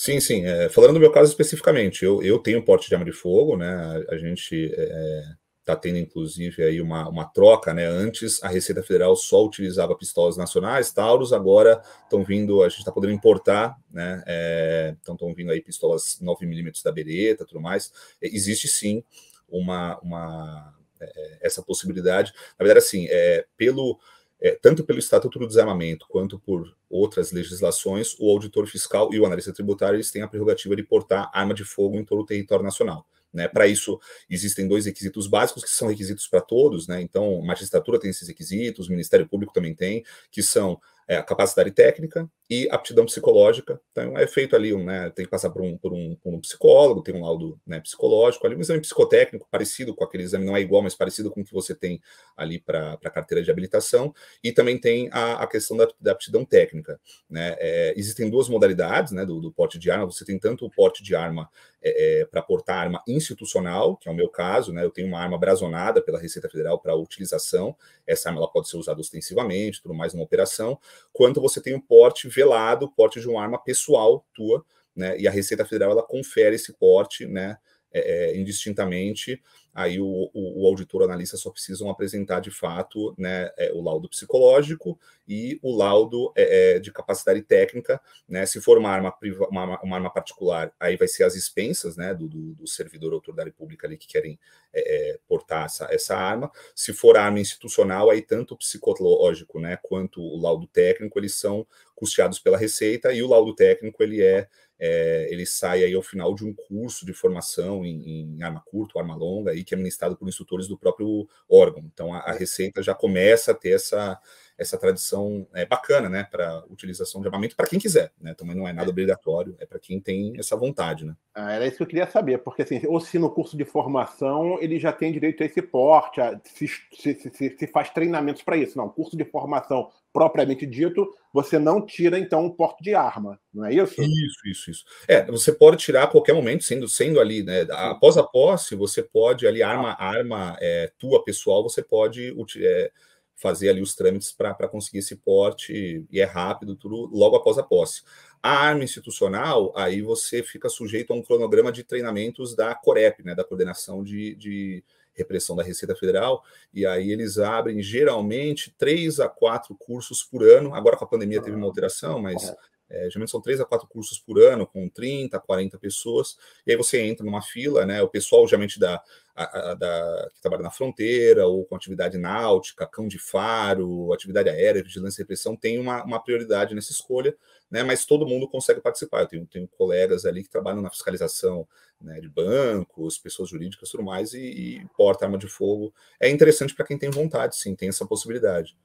[0.00, 0.44] Sim, sim.
[0.46, 3.68] É, falando do meu caso especificamente, eu, eu tenho porte de arma de fogo, né?
[4.08, 5.24] A, a gente está é,
[5.64, 7.84] tá tendo, inclusive, aí uma, uma troca, né?
[7.84, 12.92] Antes a Receita Federal só utilizava pistolas nacionais, Taurus, agora estão vindo, a gente está
[12.92, 14.22] podendo importar, né?
[14.24, 17.92] É, então estão vindo aí pistolas 9mm da Beretta tudo mais.
[18.22, 19.02] Existe sim
[19.48, 22.32] uma, uma é, essa possibilidade.
[22.56, 23.98] Na verdade, assim, é, pelo
[24.40, 29.26] é, tanto pelo Estatuto do Desarmamento quanto por outras legislações, o auditor fiscal e o
[29.26, 32.64] analista tributário eles têm a prerrogativa de portar arma de fogo em todo o território
[32.64, 33.06] nacional.
[33.32, 33.46] Né?
[33.46, 37.02] Para isso, existem dois requisitos básicos que são requisitos para todos, né?
[37.02, 41.22] então a magistratura tem esses requisitos, o Ministério Público também tem, que são é, a
[41.22, 43.80] capacidade técnica e aptidão psicológica.
[43.92, 47.02] Então, é feito ali, um, né, tem que passar por um, por um, um psicólogo,
[47.02, 50.60] tem um laudo né, psicológico, ali um exame psicotécnico parecido com aquele exame, não é
[50.60, 52.00] igual, mas parecido com o que você tem
[52.36, 56.44] ali para a carteira de habilitação, e também tem a, a questão da, da, aptidão
[56.44, 57.00] técnica.
[57.28, 57.56] Né?
[57.58, 61.02] É, existem duas modalidades né, do, do, porte de arma, você tem tanto o porte
[61.02, 61.48] de arma
[61.82, 65.20] é, é para portar arma institucional, que é o meu caso, né, eu tenho uma
[65.20, 67.74] arma brazonada pela Receita Federal para utilização,
[68.06, 70.78] essa arma ela pode ser usada ostensivamente, tudo mais numa operação,
[71.12, 75.18] quanto você tem o porte velado, porte de uma arma pessoal tua, né?
[75.18, 77.56] E a Receita Federal ela confere esse porte, né?
[77.90, 79.40] É, é, indistintamente,
[79.78, 84.08] aí o, o, o, auditor analista só precisam apresentar de fato né, é, o laudo
[84.08, 88.00] psicológico e o laudo é, é de capacidade técnica.
[88.28, 89.14] Né, se for uma arma,
[89.48, 93.18] uma, uma, arma particular, aí vai ser as expensas né, do, do, do servidor ou
[93.18, 94.36] autoridade pública ali que querem
[94.74, 96.50] é, é, portar essa, essa arma.
[96.74, 101.64] Se for arma institucional, aí tanto o psicológico né, quanto o laudo técnico eles são
[101.94, 106.34] custeados pela Receita e o laudo técnico ele é é, ele sai aí ao final
[106.34, 110.16] de um curso de formação em, em arma curta arma longa, aí, que é ministrado
[110.16, 111.84] por instrutores do próprio órgão.
[111.92, 114.18] Então, a, a, Receita já começa a ter essa,
[114.58, 118.34] essa tradição é, bacana, né, para utilização de armamento para quem quiser, né?
[118.34, 121.14] Também não é nada obrigatório, é para quem tem essa vontade, né?
[121.32, 124.58] Ah, era isso que eu queria saber, porque assim, ou se no curso de formação
[124.60, 128.56] ele já tem direito a esse porte, a, se, se, se, se, faz treinamentos para
[128.56, 128.76] isso.
[128.76, 133.64] Não, curso de formação propriamente dito, você não tira então um porte de arma, não
[133.64, 134.02] é isso?
[134.02, 134.84] Isso, isso, isso.
[135.06, 137.66] É, você pode tirar a qualquer momento, sendo, sendo ali, né?
[137.70, 142.90] Após a posse, você pode ali arma, arma é, tua pessoal, você pode é,
[143.38, 147.62] fazer ali os trâmites para conseguir esse porte e é rápido, tudo logo após a
[147.62, 148.02] posse.
[148.42, 153.34] A arma institucional, aí você fica sujeito a um cronograma de treinamentos da Corep, né,
[153.34, 159.28] da Coordenação de, de Repressão da Receita Federal, e aí eles abrem geralmente três a
[159.28, 160.74] quatro cursos por ano.
[160.74, 162.52] Agora com a pandemia teve uma ah, alteração, mas
[162.90, 166.76] é, geralmente são três a quatro cursos por ano, com 30, 40 pessoas, e aí
[166.76, 168.02] você entra numa fila, né?
[168.02, 169.02] O pessoal geralmente da,
[169.36, 174.48] a, a, da, que trabalha na fronteira, ou com atividade náutica, cão de faro, atividade
[174.48, 177.36] aérea, vigilância e repressão, tem uma, uma prioridade nessa escolha,
[177.70, 177.82] né?
[177.82, 179.22] Mas todo mundo consegue participar.
[179.22, 181.68] Eu tenho, tenho colegas ali que trabalham na fiscalização
[182.00, 185.92] né, de bancos, pessoas jurídicas tudo mais, e, e porta arma de fogo.
[186.20, 188.76] É interessante para quem tem vontade, sim, tem essa possibilidade.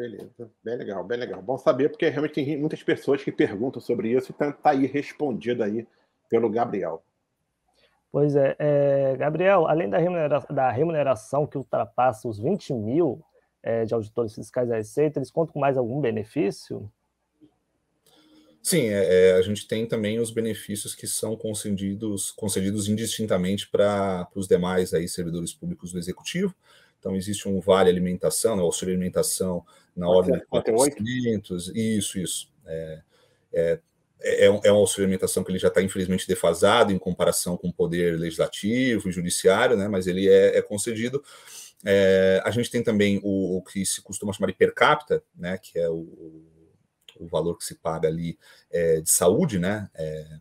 [0.00, 1.42] Beleza, bem legal, bem legal.
[1.42, 5.62] Bom saber, porque realmente tem muitas pessoas que perguntam sobre isso, então tá aí respondido
[5.62, 5.86] aí
[6.26, 7.02] pelo Gabriel.
[8.10, 13.22] Pois é, é Gabriel, além da, remunera da, remuneração que ultrapassa os 20 mil
[13.62, 16.90] é, de auditores fiscais da Receita, eles contam com mais algum benefício?
[18.62, 24.26] Sim, é, é a gente tem também os benefícios que são concedidos, concedidos indistintamente para
[24.34, 26.54] os demais aí, servidores públicos do Executivo.
[27.00, 29.64] Então, existe um vale alimentação, né, auxílio alimentação
[29.96, 32.52] na ordem de 400, isso, isso.
[32.66, 33.02] É,
[33.52, 33.80] é,
[34.20, 37.68] é, um, é um auxílio alimentação que ele já está, infelizmente, defasado em comparação com
[37.68, 41.24] o poder legislativo e judiciário, né, mas ele é, é concedido.
[41.84, 45.56] É, a gente tem também o, o, que se costuma chamar de per capita, né,
[45.56, 46.44] que é o,
[47.18, 48.38] o valor que se paga ali
[48.70, 50.38] é, de saúde, né, é,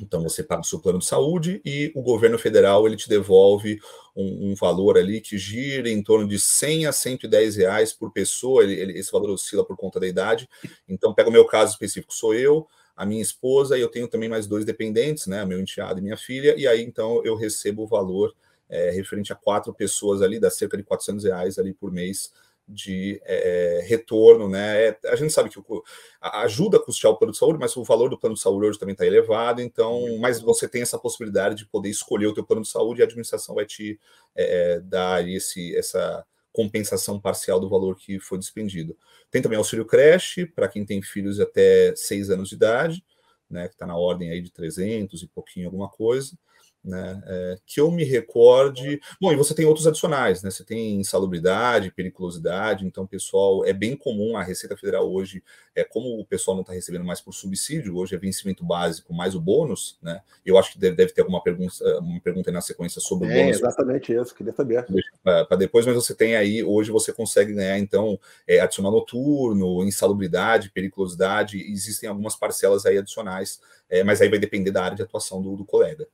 [0.00, 3.78] então você paga o seu plano de saúde e o governo federal ele te devolve
[4.16, 8.62] um, um, valor ali que gira em torno de 100 a 110 reais por pessoa.
[8.62, 10.48] Ele, ele, esse valor oscila por conta da idade.
[10.88, 14.28] Então pega o meu caso específico, sou eu, a minha esposa e eu tenho também
[14.28, 16.54] mais dois dependentes, né, meu enteado e minha filha.
[16.56, 18.34] E aí então eu recebo o valor
[18.68, 22.32] é, referente a quatro pessoas ali, dá cerca de 400 reais ali por mês
[22.70, 24.88] de é, retorno, né?
[24.88, 25.82] É, a gente sabe que o,
[26.20, 28.78] ajuda a custear o plano de saúde, mas o valor do plano de saúde hoje
[28.78, 32.62] também está elevado, então, mas você tem essa possibilidade de poder escolher o teu plano
[32.62, 33.98] de saúde e a administração vai te
[34.36, 38.96] é, dar esse, essa compensação parcial do valor que foi despendido.
[39.30, 43.04] Tem também auxílio creche para quem tem filhos até seis anos de idade,
[43.48, 43.68] né?
[43.68, 46.36] Que está na ordem aí de 300 e pouquinho alguma coisa
[46.84, 47.22] né?
[47.26, 49.00] É, que eu me recorde.
[49.20, 50.50] Bom, e você tem outros adicionais, né?
[50.50, 55.42] Você tem insalubridade, periculosidade, então, pessoal, é bem comum a Receita Federal hoje,
[55.74, 59.34] é como o pessoal não está recebendo mais por subsídio, hoje é vencimento básico mais
[59.34, 60.20] o bônus, né?
[60.44, 63.34] Eu acho que deve, deve ter alguma pergunta, uma pergunta na sequência sobre é, o
[63.34, 63.58] bônus.
[63.58, 64.86] Exatamente isso, queria saber.
[65.22, 70.70] Para depois, mas você tem aí, hoje você consegue ganhar, então, é, adicional noturno, insalubridade,
[70.70, 75.42] periculosidade, existem algumas parcelas aí adicionais, é, mas aí vai depender da área de atuação
[75.42, 76.06] do, do colega.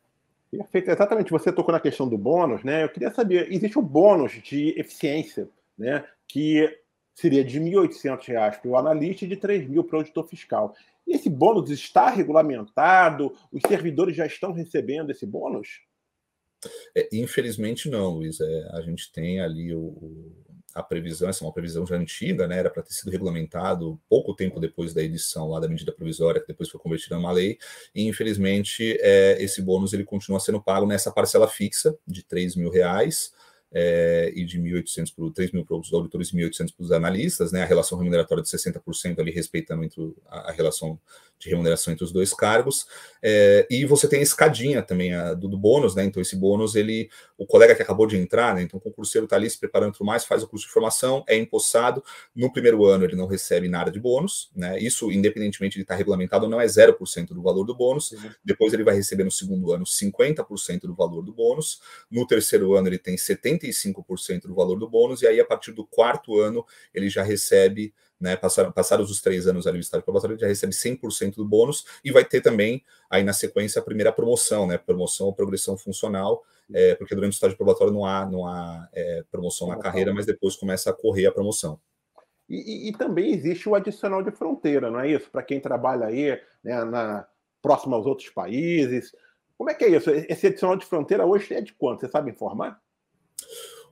[0.50, 1.30] Perfeito, exatamente.
[1.30, 2.84] Você tocou na questão do bônus, né?
[2.84, 6.04] Eu queria saber, existe um bônus de eficiência, né?
[6.28, 6.78] Que
[7.14, 10.74] seria de R$ 1.800 para o analista e de R$ mil para o auditor fiscal.
[11.06, 13.32] E esse bônus está regulamentado?
[13.52, 15.80] Os servidores já estão recebendo esse bônus?
[16.96, 18.40] É, infelizmente não, Luiz.
[18.40, 20.32] É, a gente tem ali o,
[20.76, 24.34] a previsão, essa é uma previsão já antiga, né, era para ter sido regulamentado pouco
[24.34, 27.58] tempo depois da edição lá da medida provisória, que depois foi convertida numa lei,
[27.94, 32.70] e infelizmente é, esse bônus ele continua sendo pago nessa parcela fixa de 3 mil
[32.70, 33.32] reais,
[33.72, 37.52] é, e de 1.800 para 3 mil para os auditores e 1.800 para os analistas,
[37.52, 40.98] né, a relação remuneratória de 60% ali respeitando entre a, a, relação
[41.38, 42.86] de remuneração entre os dois cargos,
[43.22, 46.74] é, e você tem a escadinha também a, do, do, bônus, né, então esse bônus,
[46.74, 49.92] ele, o colega que acabou de entrar, né, então o concurseiro está ali se preparando
[49.92, 52.02] tudo mais, faz o curso de formação, é empossado,
[52.34, 55.98] no primeiro ano ele não recebe nada de bônus, né, isso independentemente de estar tá
[55.98, 58.30] regulamentado, não é 0% do valor do bônus, uhum.
[58.44, 62.88] depois ele vai receber no segundo ano 50% do valor do bônus, no terceiro ano
[62.88, 63.16] ele tem
[63.58, 66.64] 75% do valor do bônus, e aí a partir do quarto ano
[66.94, 70.46] ele já recebe né, passaram, passados os três anos ali do estágio probatório, ele já
[70.46, 74.78] recebe 100% do bônus e vai ter também, aí na sequência, a primeira promoção, né,
[74.78, 76.42] promoção ou progressão funcional,
[76.72, 80.26] é, porque durante o estágio probatório não há, não há é, promoção na carreira, mas
[80.26, 81.78] depois começa a correr a promoção.
[82.48, 85.28] E, e, e, também existe o adicional de fronteira, não é isso?
[85.30, 87.26] Para quem trabalha aí, né, na,
[87.60, 89.12] próximo aos outros países.
[89.58, 90.10] Como é que é isso?
[90.10, 92.00] Esse adicional de fronteira hoje é de quanto?
[92.00, 92.80] Você sabe informar?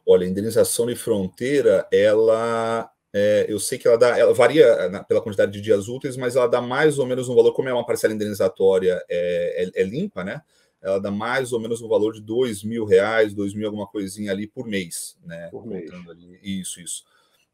[0.06, 4.88] Olha, a indenização de fronteira, ela é, eu sei que ela dá, ela varia é,
[4.88, 7.68] na, pela quantidade de dias úteis, mas ela dá mais ou menos um valor, como
[7.68, 10.42] é uma parcela indenizatória é, é, é limpa, né?
[10.82, 14.32] Ela dá mais ou menos um valor de dois mil reais, dois mil alguma coisinha
[14.32, 15.48] ali por mês, né?
[15.50, 15.90] Por mês.
[16.10, 17.04] Ali, isso, isso.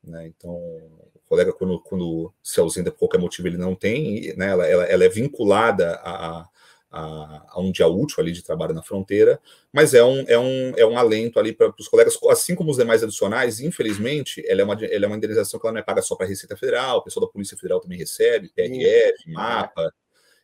[0.03, 0.27] Né?
[0.27, 4.49] Então, o colega, quando, quando se ausenta por qualquer motivo, ele não tem, né?
[4.49, 6.49] ela, ela, ela é vinculada a, a,
[6.91, 9.41] a, um dia útil ali de trabalho na fronteira,
[9.73, 12.77] mas é um, é um, é um alento ali para os colegas, assim como os
[12.77, 16.03] demais adicionais, infelizmente, ela é uma, ela é uma indenização que ela não é paga
[16.03, 19.93] só para a Receita Federal, o pessoal da Polícia Federal também recebe, PRF, MAPA,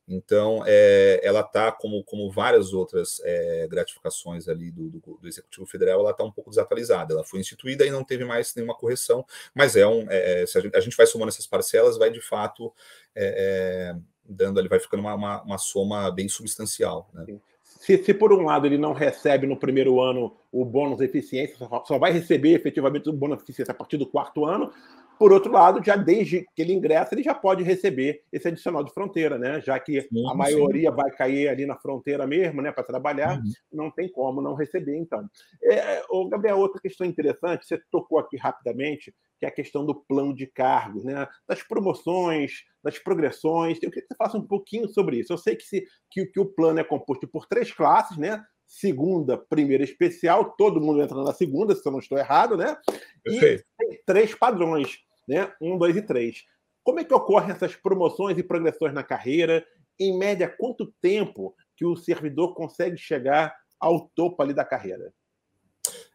[0.08, 5.66] então, é, ela está, como, como várias outras é, gratificações ali do, do, do, Executivo
[5.66, 7.12] Federal, ela está um pouco desatualizada.
[7.12, 10.08] Ela foi instituída e não teve mais nenhuma correção, mas é um.
[10.08, 12.72] É, é se a gente, a gente, vai somando essas parcelas, vai de fato
[13.16, 17.08] é, é, dando ali, vai ficando uma, uma, uma soma bem substancial.
[17.12, 17.38] Né?
[17.62, 21.98] Se, se, por um lado ele não recebe no primeiro ano o bônus eficiência, só
[21.98, 24.72] vai receber efetivamente o bônus eficiência a partir do quarto ano,
[25.18, 28.92] por outro lado, já desde que ele ingressa, ele já pode receber esse adicional de
[28.92, 29.60] fronteira, né?
[29.60, 30.96] Já que sim, a maioria sim.
[30.96, 32.70] vai cair ali na fronteira mesmo, né?
[32.70, 33.52] Para trabalhar, uhum.
[33.72, 35.28] não tem como não receber, então.
[35.62, 39.94] É, o Gabriel, outra questão interessante, você tocou aqui rapidamente, que é a questão do
[39.94, 41.26] plano de cargos, né?
[41.48, 43.78] Das promoções, das progressões.
[43.82, 45.32] Eu queria que você falasse um pouquinho sobre isso.
[45.32, 48.44] Eu sei que, se, que, que o plano é composto por três classes, né?
[48.66, 52.76] segunda, primeira especial, todo mundo entra na segunda, se eu não estou errado, né?
[53.22, 53.64] Perfeito.
[53.80, 55.52] E tem três padrões, né?
[55.60, 56.44] Um, dois e três.
[56.82, 59.66] Como é que ocorrem essas promoções e progressões na carreira?
[59.98, 65.12] Em média, quanto tempo que o servidor consegue chegar ao topo ali da carreira?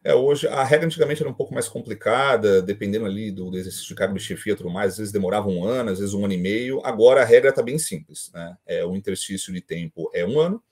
[0.04, 3.88] É, hoje a regra antigamente era um pouco mais complicada, dependendo ali do, do exercício
[3.88, 6.24] de cargo de chefia e tudo mais, às vezes demorava um ano, às vezes um
[6.24, 6.80] ano e meio.
[6.84, 8.56] Agora a regra está bem simples, né?
[8.66, 10.62] É, o interstício de tempo é um ano,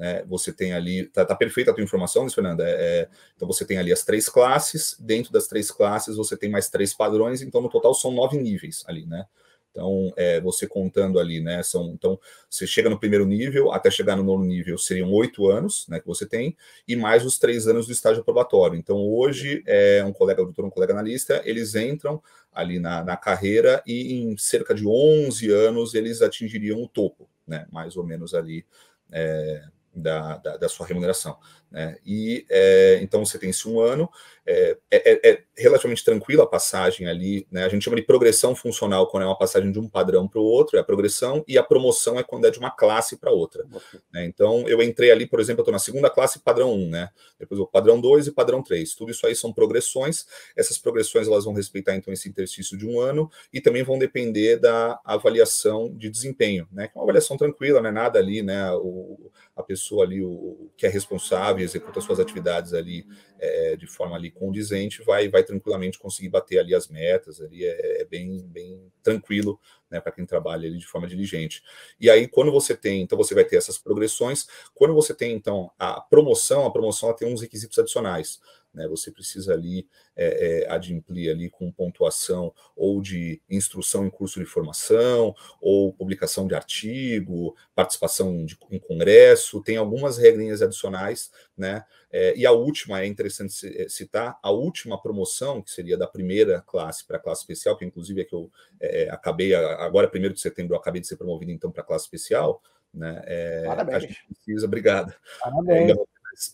[0.00, 0.24] né?
[0.28, 2.66] Você tem ali, tá, tá, perfeita a tua informação, Luiz Fernanda.
[2.66, 6.48] É, é, então você tem ali as três classes, dentro das três classes você tem
[6.48, 9.26] mais três padrões, então no total são nove níveis ali, né?
[9.70, 11.62] Então, é, você contando ali, né?
[11.62, 15.86] São, então, você chega no primeiro nível, até chegar no nono nível, seriam oito anos,
[15.86, 16.00] né?
[16.00, 16.56] Que você tem,
[16.88, 18.78] e mais os três anos do estágio probatório.
[18.78, 23.82] Então, hoje, é, um colega doutor, um colega analista, eles entram ali na, na carreira
[23.86, 27.66] e em cerca de 11 anos eles atingiriam o topo, né?
[27.70, 28.64] Mais ou menos ali.
[29.12, 29.62] É,
[29.94, 31.36] da, da, da, sua remuneração.
[31.70, 31.96] Né?
[32.04, 34.10] E é, então você tem esse um ano,
[34.46, 37.64] é, é, é, é, relativamente tranquila a passagem ali, né?
[37.64, 40.44] A gente chama de progressão funcional quando é uma passagem de um padrão para o
[40.44, 43.64] outro, é a progressão, e a promoção é quando é de uma classe para outra.
[44.12, 44.24] Né?
[44.24, 47.10] Então eu entrei ali, por exemplo, eu estou na segunda classe padrão 1, né?
[47.38, 48.94] Depois o padrão 2 e padrão 3.
[48.94, 50.26] Tudo isso aí são progressões.
[50.56, 54.56] Essas progressões elas vão respeitar então esse exercício de um ano e também vão depender
[54.56, 56.88] da avaliação de desempenho, né?
[56.88, 58.72] Que é uma avaliação tranquila, não é nada ali, né?
[58.72, 63.06] O, a pessoa ali, o, que é responsável, executa suas atividades ali
[63.38, 68.02] é, de forma ali condizente, vai, vai tranquilamente conseguir bater ali as metas, ali é,
[68.02, 69.58] é bem, bem tranquilo
[69.90, 71.62] né, para quem trabalha ali de forma diligente.
[72.00, 75.70] E aí, quando você tem, então você vai ter essas progressões, quando você tem, então,
[75.78, 78.40] a promoção, a promoção ela tem uns requisitos adicionais.
[78.72, 84.38] Né, você precisa ali é, é, adimplir ali com pontuação ou de instrução em curso
[84.38, 91.84] de formação, ou publicação de artigo, participação de, em congresso, tem algumas regrinhas adicionais, né?
[92.12, 96.60] É, e a última, é interessante é, citar, a última promoção, que seria da primeira
[96.60, 100.40] classe para a classe especial, que inclusive é que eu é, acabei, agora, primeiro de
[100.40, 102.62] setembro, eu acabei de ser promovido então para a classe especial,
[102.94, 103.20] né?
[103.26, 103.96] É, Parabéns.
[103.96, 105.12] A gente precisa, obrigado.
[105.40, 105.96] Parabéns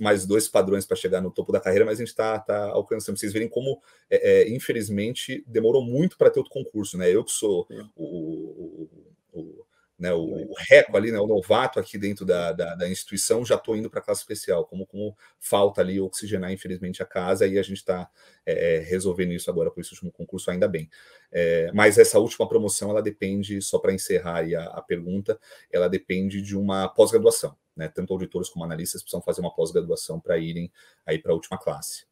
[0.01, 3.19] mais dois padrões para chegar no topo da carreira, mas a gente está tá alcançando.
[3.19, 7.09] Vocês verem como, é, é, infelizmente, demorou muito para ter outro concurso, né?
[7.09, 9.67] Eu que sou o, o, o,
[9.99, 13.75] né, o, reco ali, né, o novato aqui dentro da, da, da instituição, já estou
[13.75, 17.63] indo para a classe especial, como, como falta ali oxigenar, infelizmente, a casa, e a
[17.63, 18.09] gente está
[18.45, 20.91] é, é, resolvendo isso agora por esse último concurso, ainda bem.
[21.33, 25.39] É, mas essa última promoção, ela depende, só para encerrar aí a, a pergunta,
[25.73, 30.39] ela depende de uma pós-graduação, né, tanto auditores como analistas precisam fazer uma pós-graduação para
[30.39, 30.71] irem
[31.05, 32.07] aí para a última classe.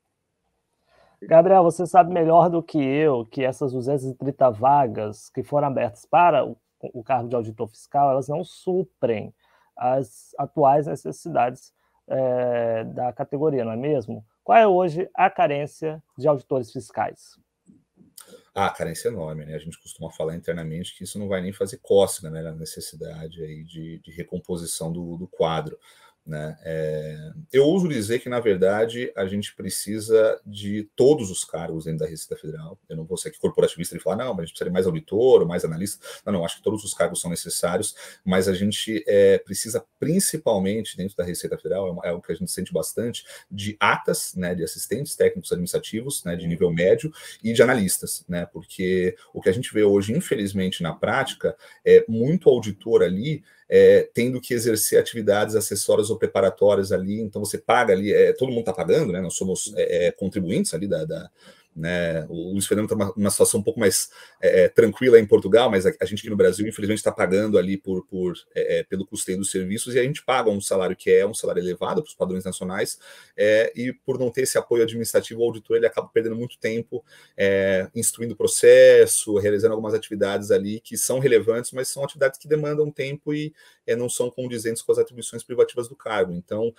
[1.22, 6.44] Gabriel, você sabe melhor do que eu que essas 230 vagas que foram abertas para
[6.80, 9.34] o cargo de auditor fiscal, elas não suprem
[9.76, 11.72] as atuais necessidades
[12.06, 14.24] é, da categoria, não é mesmo?
[14.42, 17.38] Qual é hoje a carência de auditores fiscais?
[18.54, 19.54] Ah, carência enorme, né?
[19.54, 22.40] A gente costuma falar internamente que isso não vai nem fazer cócega, né?
[22.40, 25.76] Na necessidade aí de, de recomposição do, do quadro.
[26.26, 26.56] Né?
[26.62, 32.00] É, eu ouso dizer que, na verdade, a gente precisa de todos os cargos dentro
[32.00, 32.78] da Receita Federal.
[32.88, 34.86] Eu não vou ser aqui corporativista e falar, não, mas a gente precisa de mais
[34.86, 36.04] auditor ou mais analista.
[36.24, 40.96] Não, não, acho que todos os cargos são necessários, mas a gente é, precisa, principalmente
[40.96, 44.54] dentro da Receita Federal, é, é o que a gente sente bastante, de atas, né,
[44.54, 49.50] de assistentes técnicos administrativos, né, de nível médio, e de analistas, né, porque o que
[49.50, 54.98] a gente vê hoje, infelizmente, na prática, é muito auditor ali é, tendo que exercer
[54.98, 59.20] atividades acessórias ou preparatórias ali, então você paga ali, é, todo mundo está pagando, né?
[59.20, 61.30] Nós somos é, é, contribuintes ali da, da
[61.74, 62.24] né?
[62.28, 64.08] O Luiz Fernando está numa situação um pouco mais
[64.40, 67.58] é, é, tranquila em Portugal, mas a, a, gente aqui no Brasil, infelizmente, está pagando
[67.58, 70.94] ali por, por é, é, pelo custeio dos serviços e a gente paga um salário
[70.94, 72.98] que é um salário elevado para os padrões nacionais
[73.36, 77.04] é, e por não ter esse apoio administrativo, o auditor ele acaba perdendo muito tempo
[77.94, 82.90] instruindo o processo, realizando algumas atividades ali que são relevantes, mas são atividades que demandam
[82.90, 83.52] tempo e
[83.96, 86.32] não são condizentes com as atribuições privativas do cargo.
[86.32, 86.74] Então,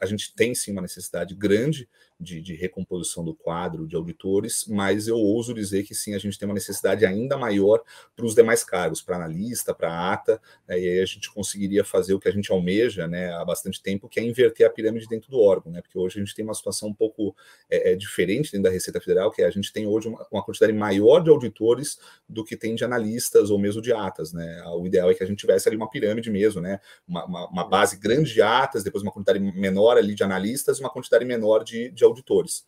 [0.00, 1.88] a gente tem sim uma necessidade grande
[2.22, 6.38] de, de, recomposição do quadro de auditores, mas eu ouso dizer que sim, a gente
[6.38, 7.82] tem uma necessidade ainda maior
[8.14, 12.14] para os demais cargos, para analista, para ata, né, e aí a gente conseguiria fazer
[12.14, 15.30] o que a gente almeja né, há bastante tempo, que é inverter a pirâmide dentro
[15.30, 17.34] do órgão, né, porque hoje a gente tem uma situação um pouco
[17.68, 20.44] é, é diferente dentro da Receita Federal, que é a gente tem hoje uma, uma,
[20.44, 24.32] quantidade maior de auditores do que tem de analistas ou mesmo de atas.
[24.32, 27.48] Né, o ideal é que a gente tivesse ali uma pirâmide mesmo, né, uma, uma,
[27.48, 31.62] uma base grande de atas, depois uma quantidade menor ali de analistas, uma quantidade menor
[31.62, 32.66] de, de auditores.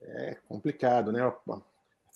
[0.00, 1.22] É complicado, né?
[1.22, 1.60] A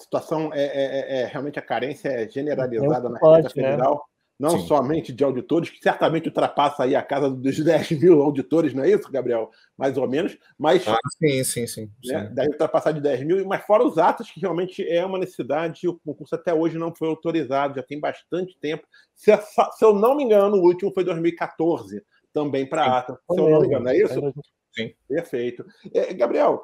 [0.02, 3.48] situação é, é, é, é realmente a carência é generalizada é na né?
[3.50, 4.00] Federal, né?
[4.40, 4.66] Não Sim.
[4.66, 8.90] somente de auditores, que certamente ultrapassa aí a casa dos 10 mil auditores, não é
[8.90, 9.50] isso, Gabriel?
[9.76, 10.88] Mais ou menos, mas.
[10.88, 11.90] Ah, sim, sim, sim.
[12.06, 12.26] Né?
[12.26, 12.34] sim.
[12.34, 16.00] Deve ultrapassar de 10 mil, mas fora os atos, que realmente é uma necessidade, o
[16.00, 18.86] concurso até hoje não foi autorizado, já tem bastante tempo.
[19.14, 23.50] Se, se eu não me engano, o último foi 2014, também para ata, se eu
[23.50, 24.34] não me engano, não é isso?
[24.74, 24.94] Sim.
[25.06, 25.66] Perfeito.
[25.92, 26.62] É, Gabriel,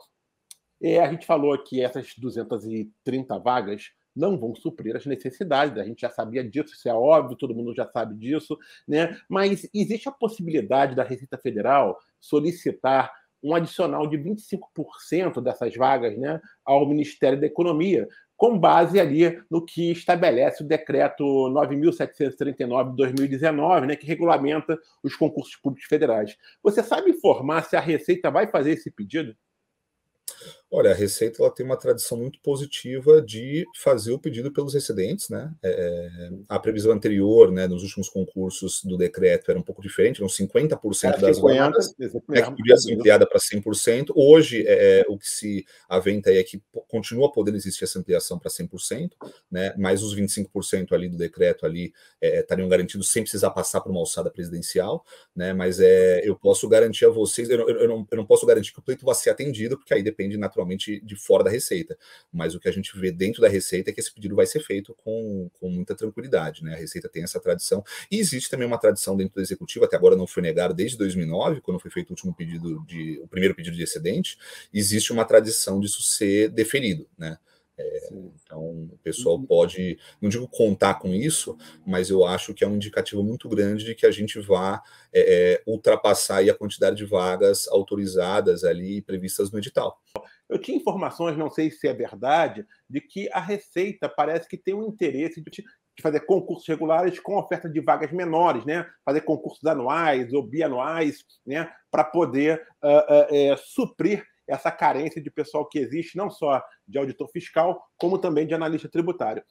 [0.80, 6.00] é, a gente falou que essas 230 vagas não vão suprir as necessidades, a gente
[6.00, 9.16] já sabia disso, isso é óbvio, todo mundo já sabe disso, né?
[9.28, 16.40] Mas existe a possibilidade da Receita Federal solicitar um adicional de 25% dessas vagas né,
[16.64, 23.86] ao Ministério da Economia, com base ali no que estabelece o decreto 9.739 de 2019,
[23.86, 26.36] né, que regulamenta os concursos públicos federais.
[26.62, 29.34] Você sabe informar se a Receita vai fazer esse pedido?
[30.68, 35.28] Olha, a Receita ela tem uma tradição muito positiva de fazer o pedido pelos excedentes,
[35.28, 35.54] né?
[35.62, 40.28] É, a previsão anterior, né, nos últimos concursos do decreto era um pouco diferente, eram
[40.28, 44.12] 50% das vagas, né, que podia ser ampliada para 100%.
[44.16, 49.10] Hoje, é, o que se aventa é que continua podendo existir essa ampliação para 100%,
[49.48, 49.72] né?
[49.78, 54.00] Mas os 25% ali do decreto ali é, estariam garantidos sem precisar passar por uma
[54.00, 55.52] alçada presidencial, né?
[55.52, 58.72] Mas é, eu posso garantir a vocês, eu, eu, eu, não, eu não posso garantir
[58.72, 61.96] que o pleito vai ser atendido, porque aí depende naturalmente naturalmente de fora da Receita.
[62.32, 64.60] Mas o que a gente vê dentro da Receita é que esse pedido vai ser
[64.60, 66.64] feito com, com muita tranquilidade.
[66.64, 66.72] Né?
[66.74, 67.84] A Receita tem essa tradição.
[68.10, 71.60] E existe também uma tradição dentro do Executivo, até agora não foi negado, desde 2009,
[71.60, 74.38] quando foi feito o último pedido, de, o primeiro pedido de excedente,
[74.72, 77.06] existe uma tradição disso ser deferido.
[77.18, 77.36] Né?
[77.78, 79.44] É, então, o pessoal uhum.
[79.44, 83.84] pode, não digo contar com isso, mas eu acho que é um indicativo muito grande
[83.84, 89.50] de que a gente vá é, é ultrapassar a quantidade de vagas autorizadas ali previstas
[89.50, 90.00] no edital.
[90.48, 94.74] Eu tinha informações, não sei se é verdade, de que a Receita parece que tem
[94.74, 95.64] um interesse de, de
[96.02, 98.86] fazer concursos regulares com oferta de vagas menores, né?
[99.04, 101.68] Fazer concursos anuais ou bianuais, né?
[101.90, 107.28] Para poder uh, uh, suprir essa carência de pessoal que existe, não só de auditor
[107.28, 109.42] fiscal, como também de analista tributário.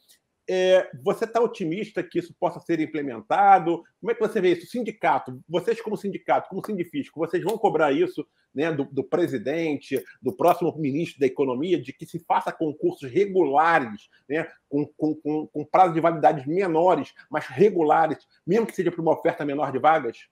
[0.47, 3.83] É, você está otimista que isso possa ser implementado?
[3.99, 4.67] Como é que você vê isso?
[4.67, 10.31] Sindicato, vocês como sindicato, como sindifisco, vocês vão cobrar isso né, do, do, presidente, do
[10.31, 15.65] próximo ministro da Economia, de que se faça concursos regulares, né, com, com, com, com
[15.65, 20.29] prazo de validade menores, mas regulares, mesmo que seja para uma oferta menor de vagas?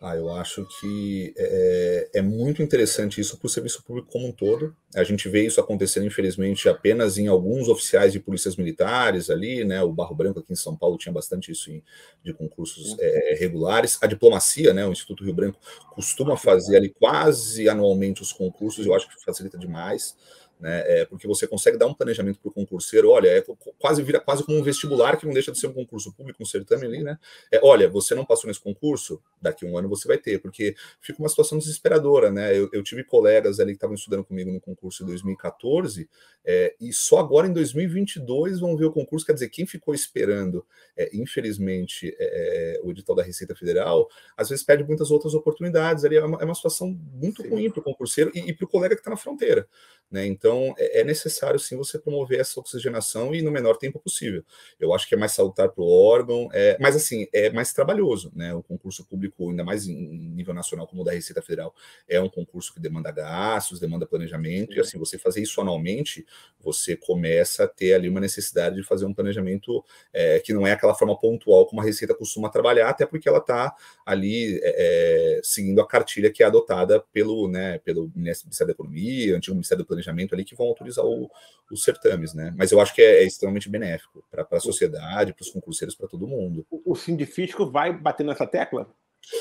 [0.00, 4.32] Ah, eu acho que é, é muito interessante isso para o serviço público como um
[4.32, 4.72] todo.
[4.94, 9.82] A gente vê isso acontecendo, infelizmente, apenas em alguns oficiais de polícias militares ali, né?
[9.82, 11.82] O Barro Branco aqui em São Paulo tinha bastante isso em,
[12.24, 13.98] de concursos é, regulares.
[14.00, 14.86] A diplomacia, né?
[14.86, 15.58] O Instituto Rio Branco
[15.90, 20.16] costuma fazer ali quase anualmente os concursos, eu acho que facilita demais.
[20.60, 21.00] Né?
[21.00, 23.44] É porque você consegue dar um planejamento para o concurseiro, olha, é
[23.78, 26.46] quase vira quase como um vestibular que não deixa de ser um concurso público, um
[26.46, 27.18] certame ali, né?
[27.52, 30.74] É, olha, você não passou nesse concurso, daqui a um ano você vai ter, porque
[31.00, 32.56] fica uma situação desesperadora, né?
[32.56, 36.08] Eu, eu tive colegas ali que estavam estudando comigo no concurso de 2014
[36.50, 40.64] é, e só agora em 2022 vão ver o concurso, quer dizer, quem ficou esperando,
[40.96, 46.06] é, infelizmente, é, é, o edital da Receita Federal, às vezes perde muitas outras oportunidades.
[46.06, 47.48] Ali é uma, uma situação muito sim.
[47.48, 49.68] ruim para o concurseiro e, e para o colega que está na fronteira.
[50.10, 50.26] Né?
[50.26, 50.47] Então,
[50.78, 54.44] é, é, necessário sim você promover essa oxigenação e no menor tempo possível.
[54.78, 58.32] Eu acho que é mais salutar para o órgão, é, mas assim, é mais trabalhoso.
[58.34, 58.54] Né?
[58.54, 61.74] O concurso público, ainda mais em, em nível nacional, como o da Receita Federal,
[62.08, 64.78] é um concurso que demanda gastos, demanda planejamento, sim.
[64.78, 66.26] e assim, você fazer isso anualmente,
[66.60, 70.72] você começa a ter ali uma necessidade de fazer um planejamento é, que não é
[70.72, 73.74] aquela forma pontual como a Receita costuma trabalhar, até porque ela está
[74.04, 79.36] ali é, é, seguindo a cartilha que é adotada pelo, né, pelo Ministério da Economia,
[79.36, 81.30] antigo Ministério do Planejamento ali, que vão autorizar o,
[81.70, 82.54] os certames, né?
[82.56, 86.08] Mas eu acho que é, é extremamente benéfico para a sociedade, para os concurseiros, para
[86.08, 86.66] todo mundo.
[86.70, 88.88] O, o Sindifisco vai bater nessa tecla?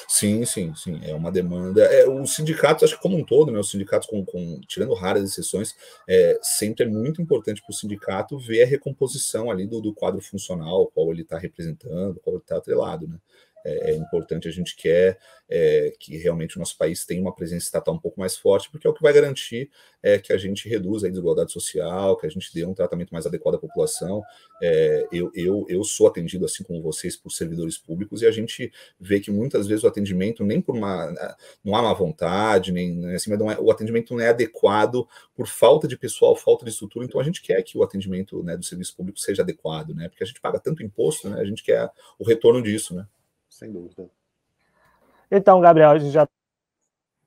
[0.08, 1.00] Sim, sim, sim.
[1.04, 1.84] É uma demanda.
[1.86, 3.60] É, os sindicatos, acho que como um todo, né?
[3.60, 5.76] Os sindicatos, com, com tirando raras exceções,
[6.08, 10.20] é, sempre é muito importante para o sindicato ver a recomposição ali do, do quadro
[10.22, 13.18] funcional, qual ele está representando, qual ele está atrelado, né?
[13.68, 17.66] É, é importante, a gente quer é, que realmente o nosso país tenha uma presença
[17.66, 19.70] estatal um pouco mais forte, porque é o que vai garantir
[20.04, 23.26] é, que a gente reduza a desigualdade social, que a gente dê um tratamento mais
[23.26, 24.22] adequado à população.
[24.62, 28.72] É, eu, eu, eu sou atendido, assim como vocês, por servidores públicos, e a gente
[29.00, 31.14] vê que muitas vezes o atendimento nem por uma.
[31.64, 35.88] não há má vontade, nem assim, mas é, o atendimento não é adequado por falta
[35.88, 38.96] de pessoal, falta de estrutura, então a gente quer que o atendimento né, do serviço
[38.96, 40.10] público seja adequado, né?
[40.10, 41.40] Porque a gente paga tanto imposto, né?
[41.40, 41.90] A gente quer
[42.20, 43.06] o retorno disso, né?
[43.58, 44.10] Sem dúvida.
[45.30, 46.28] Então, Gabriel, a gente já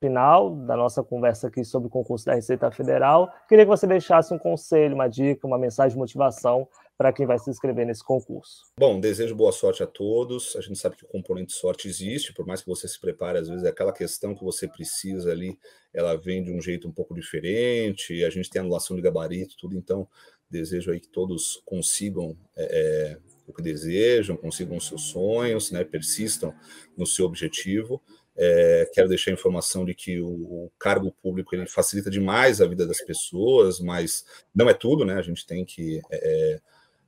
[0.01, 3.31] final da nossa conversa aqui sobre o concurso da Receita Federal.
[3.47, 6.67] Queria que você deixasse um conselho, uma dica, uma mensagem de motivação
[6.97, 8.65] para quem vai se inscrever nesse concurso.
[8.79, 10.57] Bom, desejo boa sorte a todos.
[10.57, 13.49] A gente sabe que o componente sorte existe, por mais que você se prepare, às
[13.49, 15.59] vezes é aquela questão que você precisa ali,
[15.93, 18.25] ela vem de um jeito um pouco diferente.
[18.25, 19.77] A gente tem anulação de gabarito, tudo.
[19.77, 20.09] Então,
[20.51, 23.19] desejo aí que todos consigam é,
[23.51, 26.55] o que desejam, consigam os seus sonhos, né, persistam
[26.97, 28.03] no seu objetivo.
[28.37, 32.67] É, quero deixar a informação de que o, o, cargo público ele facilita demais a
[32.67, 34.25] vida das pessoas, mas
[34.55, 35.15] não é tudo, né?
[35.15, 36.61] A gente tem que é,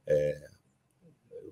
[0.06, 0.51] é, eu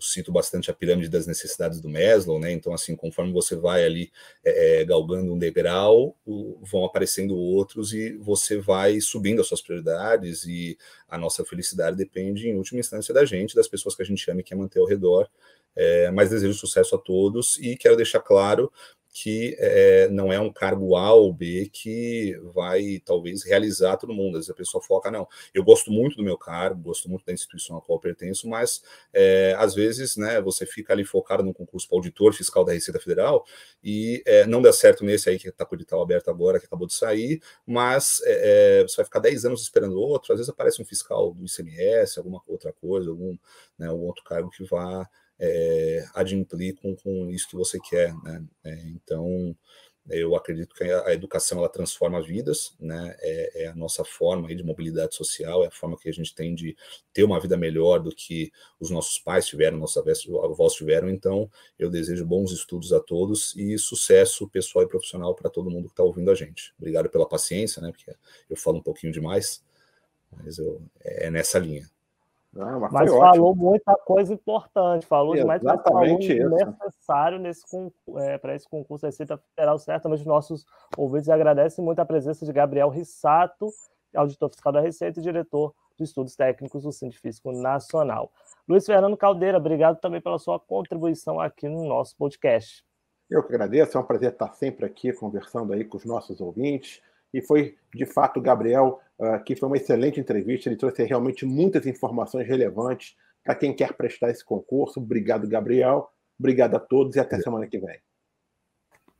[0.00, 2.52] cito bastante a pirâmide das necessidades do Maslow, né?
[2.52, 4.10] Então, assim, conforme você vai ali
[4.44, 6.16] é, é, galgando um degrau,
[6.62, 10.76] vão aparecendo outros e você vai subindo as suas prioridades e
[11.08, 14.40] a nossa felicidade depende, em última instância, da gente, das pessoas que a gente ama
[14.40, 15.28] e quer manter ao redor.
[15.76, 18.72] É, mas desejo sucesso a todos e quero deixar claro
[19.12, 24.36] que é, não é um cargo A ou B que vai talvez realizar todo mundo.
[24.36, 27.32] Às vezes a pessoa foca, não, eu gosto muito do meu cargo, gosto muito da
[27.32, 28.82] instituição a qual pertenço, mas
[29.12, 33.00] é, às vezes né, você fica ali focado no concurso para auditor fiscal da Receita
[33.00, 33.44] Federal
[33.82, 36.66] e é, não dá certo nesse aí que está com o edital aberto agora, que
[36.66, 38.20] acabou de sair, mas
[38.86, 42.40] você vai ficar 10 anos esperando outro, às vezes aparece um fiscal do ICMS, alguma
[42.46, 43.36] outra coisa, algum,
[43.78, 45.08] né, algum outro cargo que vá
[45.40, 48.44] é, adimplir com, com isso que você quer, né?
[48.62, 49.56] É, então,
[50.08, 53.16] eu acredito que a, educação ela transforma vidas, né?
[53.20, 56.54] É, é, a nossa forma de mobilidade social, é a forma que a gente tem
[56.54, 56.76] de
[57.12, 61.08] ter uma vida melhor do que os nossos pais tiveram, nossos avós tiveram.
[61.08, 65.86] Então, eu desejo bons estudos a todos e sucesso pessoal e profissional para todo mundo
[65.86, 66.74] que está ouvindo a gente.
[66.78, 67.90] Obrigado pela paciência, né?
[67.90, 68.14] Porque
[68.48, 69.64] eu falo um pouquinho demais,
[70.32, 71.88] mas eu, é nessa linha.
[72.52, 77.64] Não, mas, mas falou muita coisa importante, falou demais, mas falou necessário nesse,
[78.16, 79.78] é, para esse concurso da Receita Federal.
[79.78, 83.68] Certamente os nossos ouvintes agradecem muito a presença de Gabriel Rissato,
[84.14, 88.32] auditor fiscal da Receita e diretor de estudos técnicos do Científico Nacional.
[88.68, 92.84] Luiz Fernando Caldeira, obrigado também pela sua contribuição aqui no nosso podcast.
[93.30, 97.00] Eu que agradeço, é um prazer estar sempre aqui conversando aí com os nossos ouvintes.
[97.32, 98.98] E foi, de fato, Gabriel
[99.44, 100.68] que foi uma excelente entrevista.
[100.68, 105.00] Ele trouxe realmente muitas informações relevantes para quem quer prestar esse concurso.
[105.00, 106.10] Obrigado, Gabriel.
[106.38, 108.00] Obrigado a todos e até semana que vem.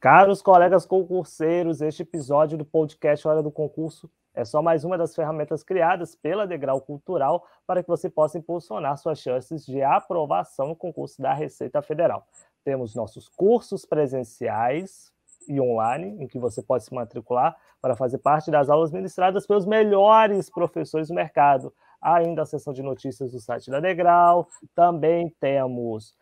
[0.00, 5.14] Caros colegas concurseiros, este episódio do podcast Hora do Concurso é só mais uma das
[5.14, 10.76] ferramentas criadas pela Degrau Cultural para que você possa impulsionar suas chances de aprovação no
[10.76, 12.26] concurso da Receita Federal.
[12.64, 15.12] Temos nossos cursos presenciais
[15.50, 19.66] e online, em que você pode se matricular para fazer parte das aulas ministradas pelos
[19.66, 21.74] melhores professores do mercado.
[22.00, 26.14] Ainda a seção de notícias do site da Degrau, também temos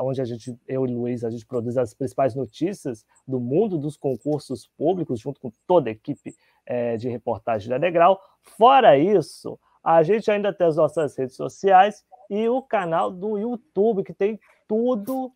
[0.00, 3.96] onde a gente, eu e Luiz, a gente produz as principais notícias do mundo dos
[3.96, 8.18] concursos públicos, junto com toda a equipe é, de reportagem da Degrau.
[8.40, 14.04] Fora isso, a gente ainda tem as nossas redes sociais e o canal do YouTube,
[14.04, 15.32] que tem tudo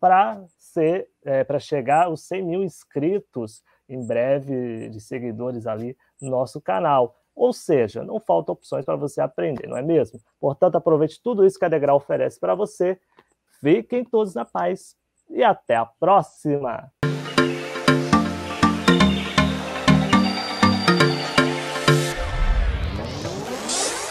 [0.00, 6.30] para ser é, para chegar aos 100 mil inscritos em breve de seguidores ali no
[6.30, 7.16] nosso canal.
[7.34, 10.18] Ou seja, não faltam opções para você aprender, não é mesmo?
[10.38, 12.98] Portanto, aproveite tudo isso que a Degrau oferece para você.
[13.60, 14.96] Fiquem todos na paz
[15.28, 16.90] e até a próxima!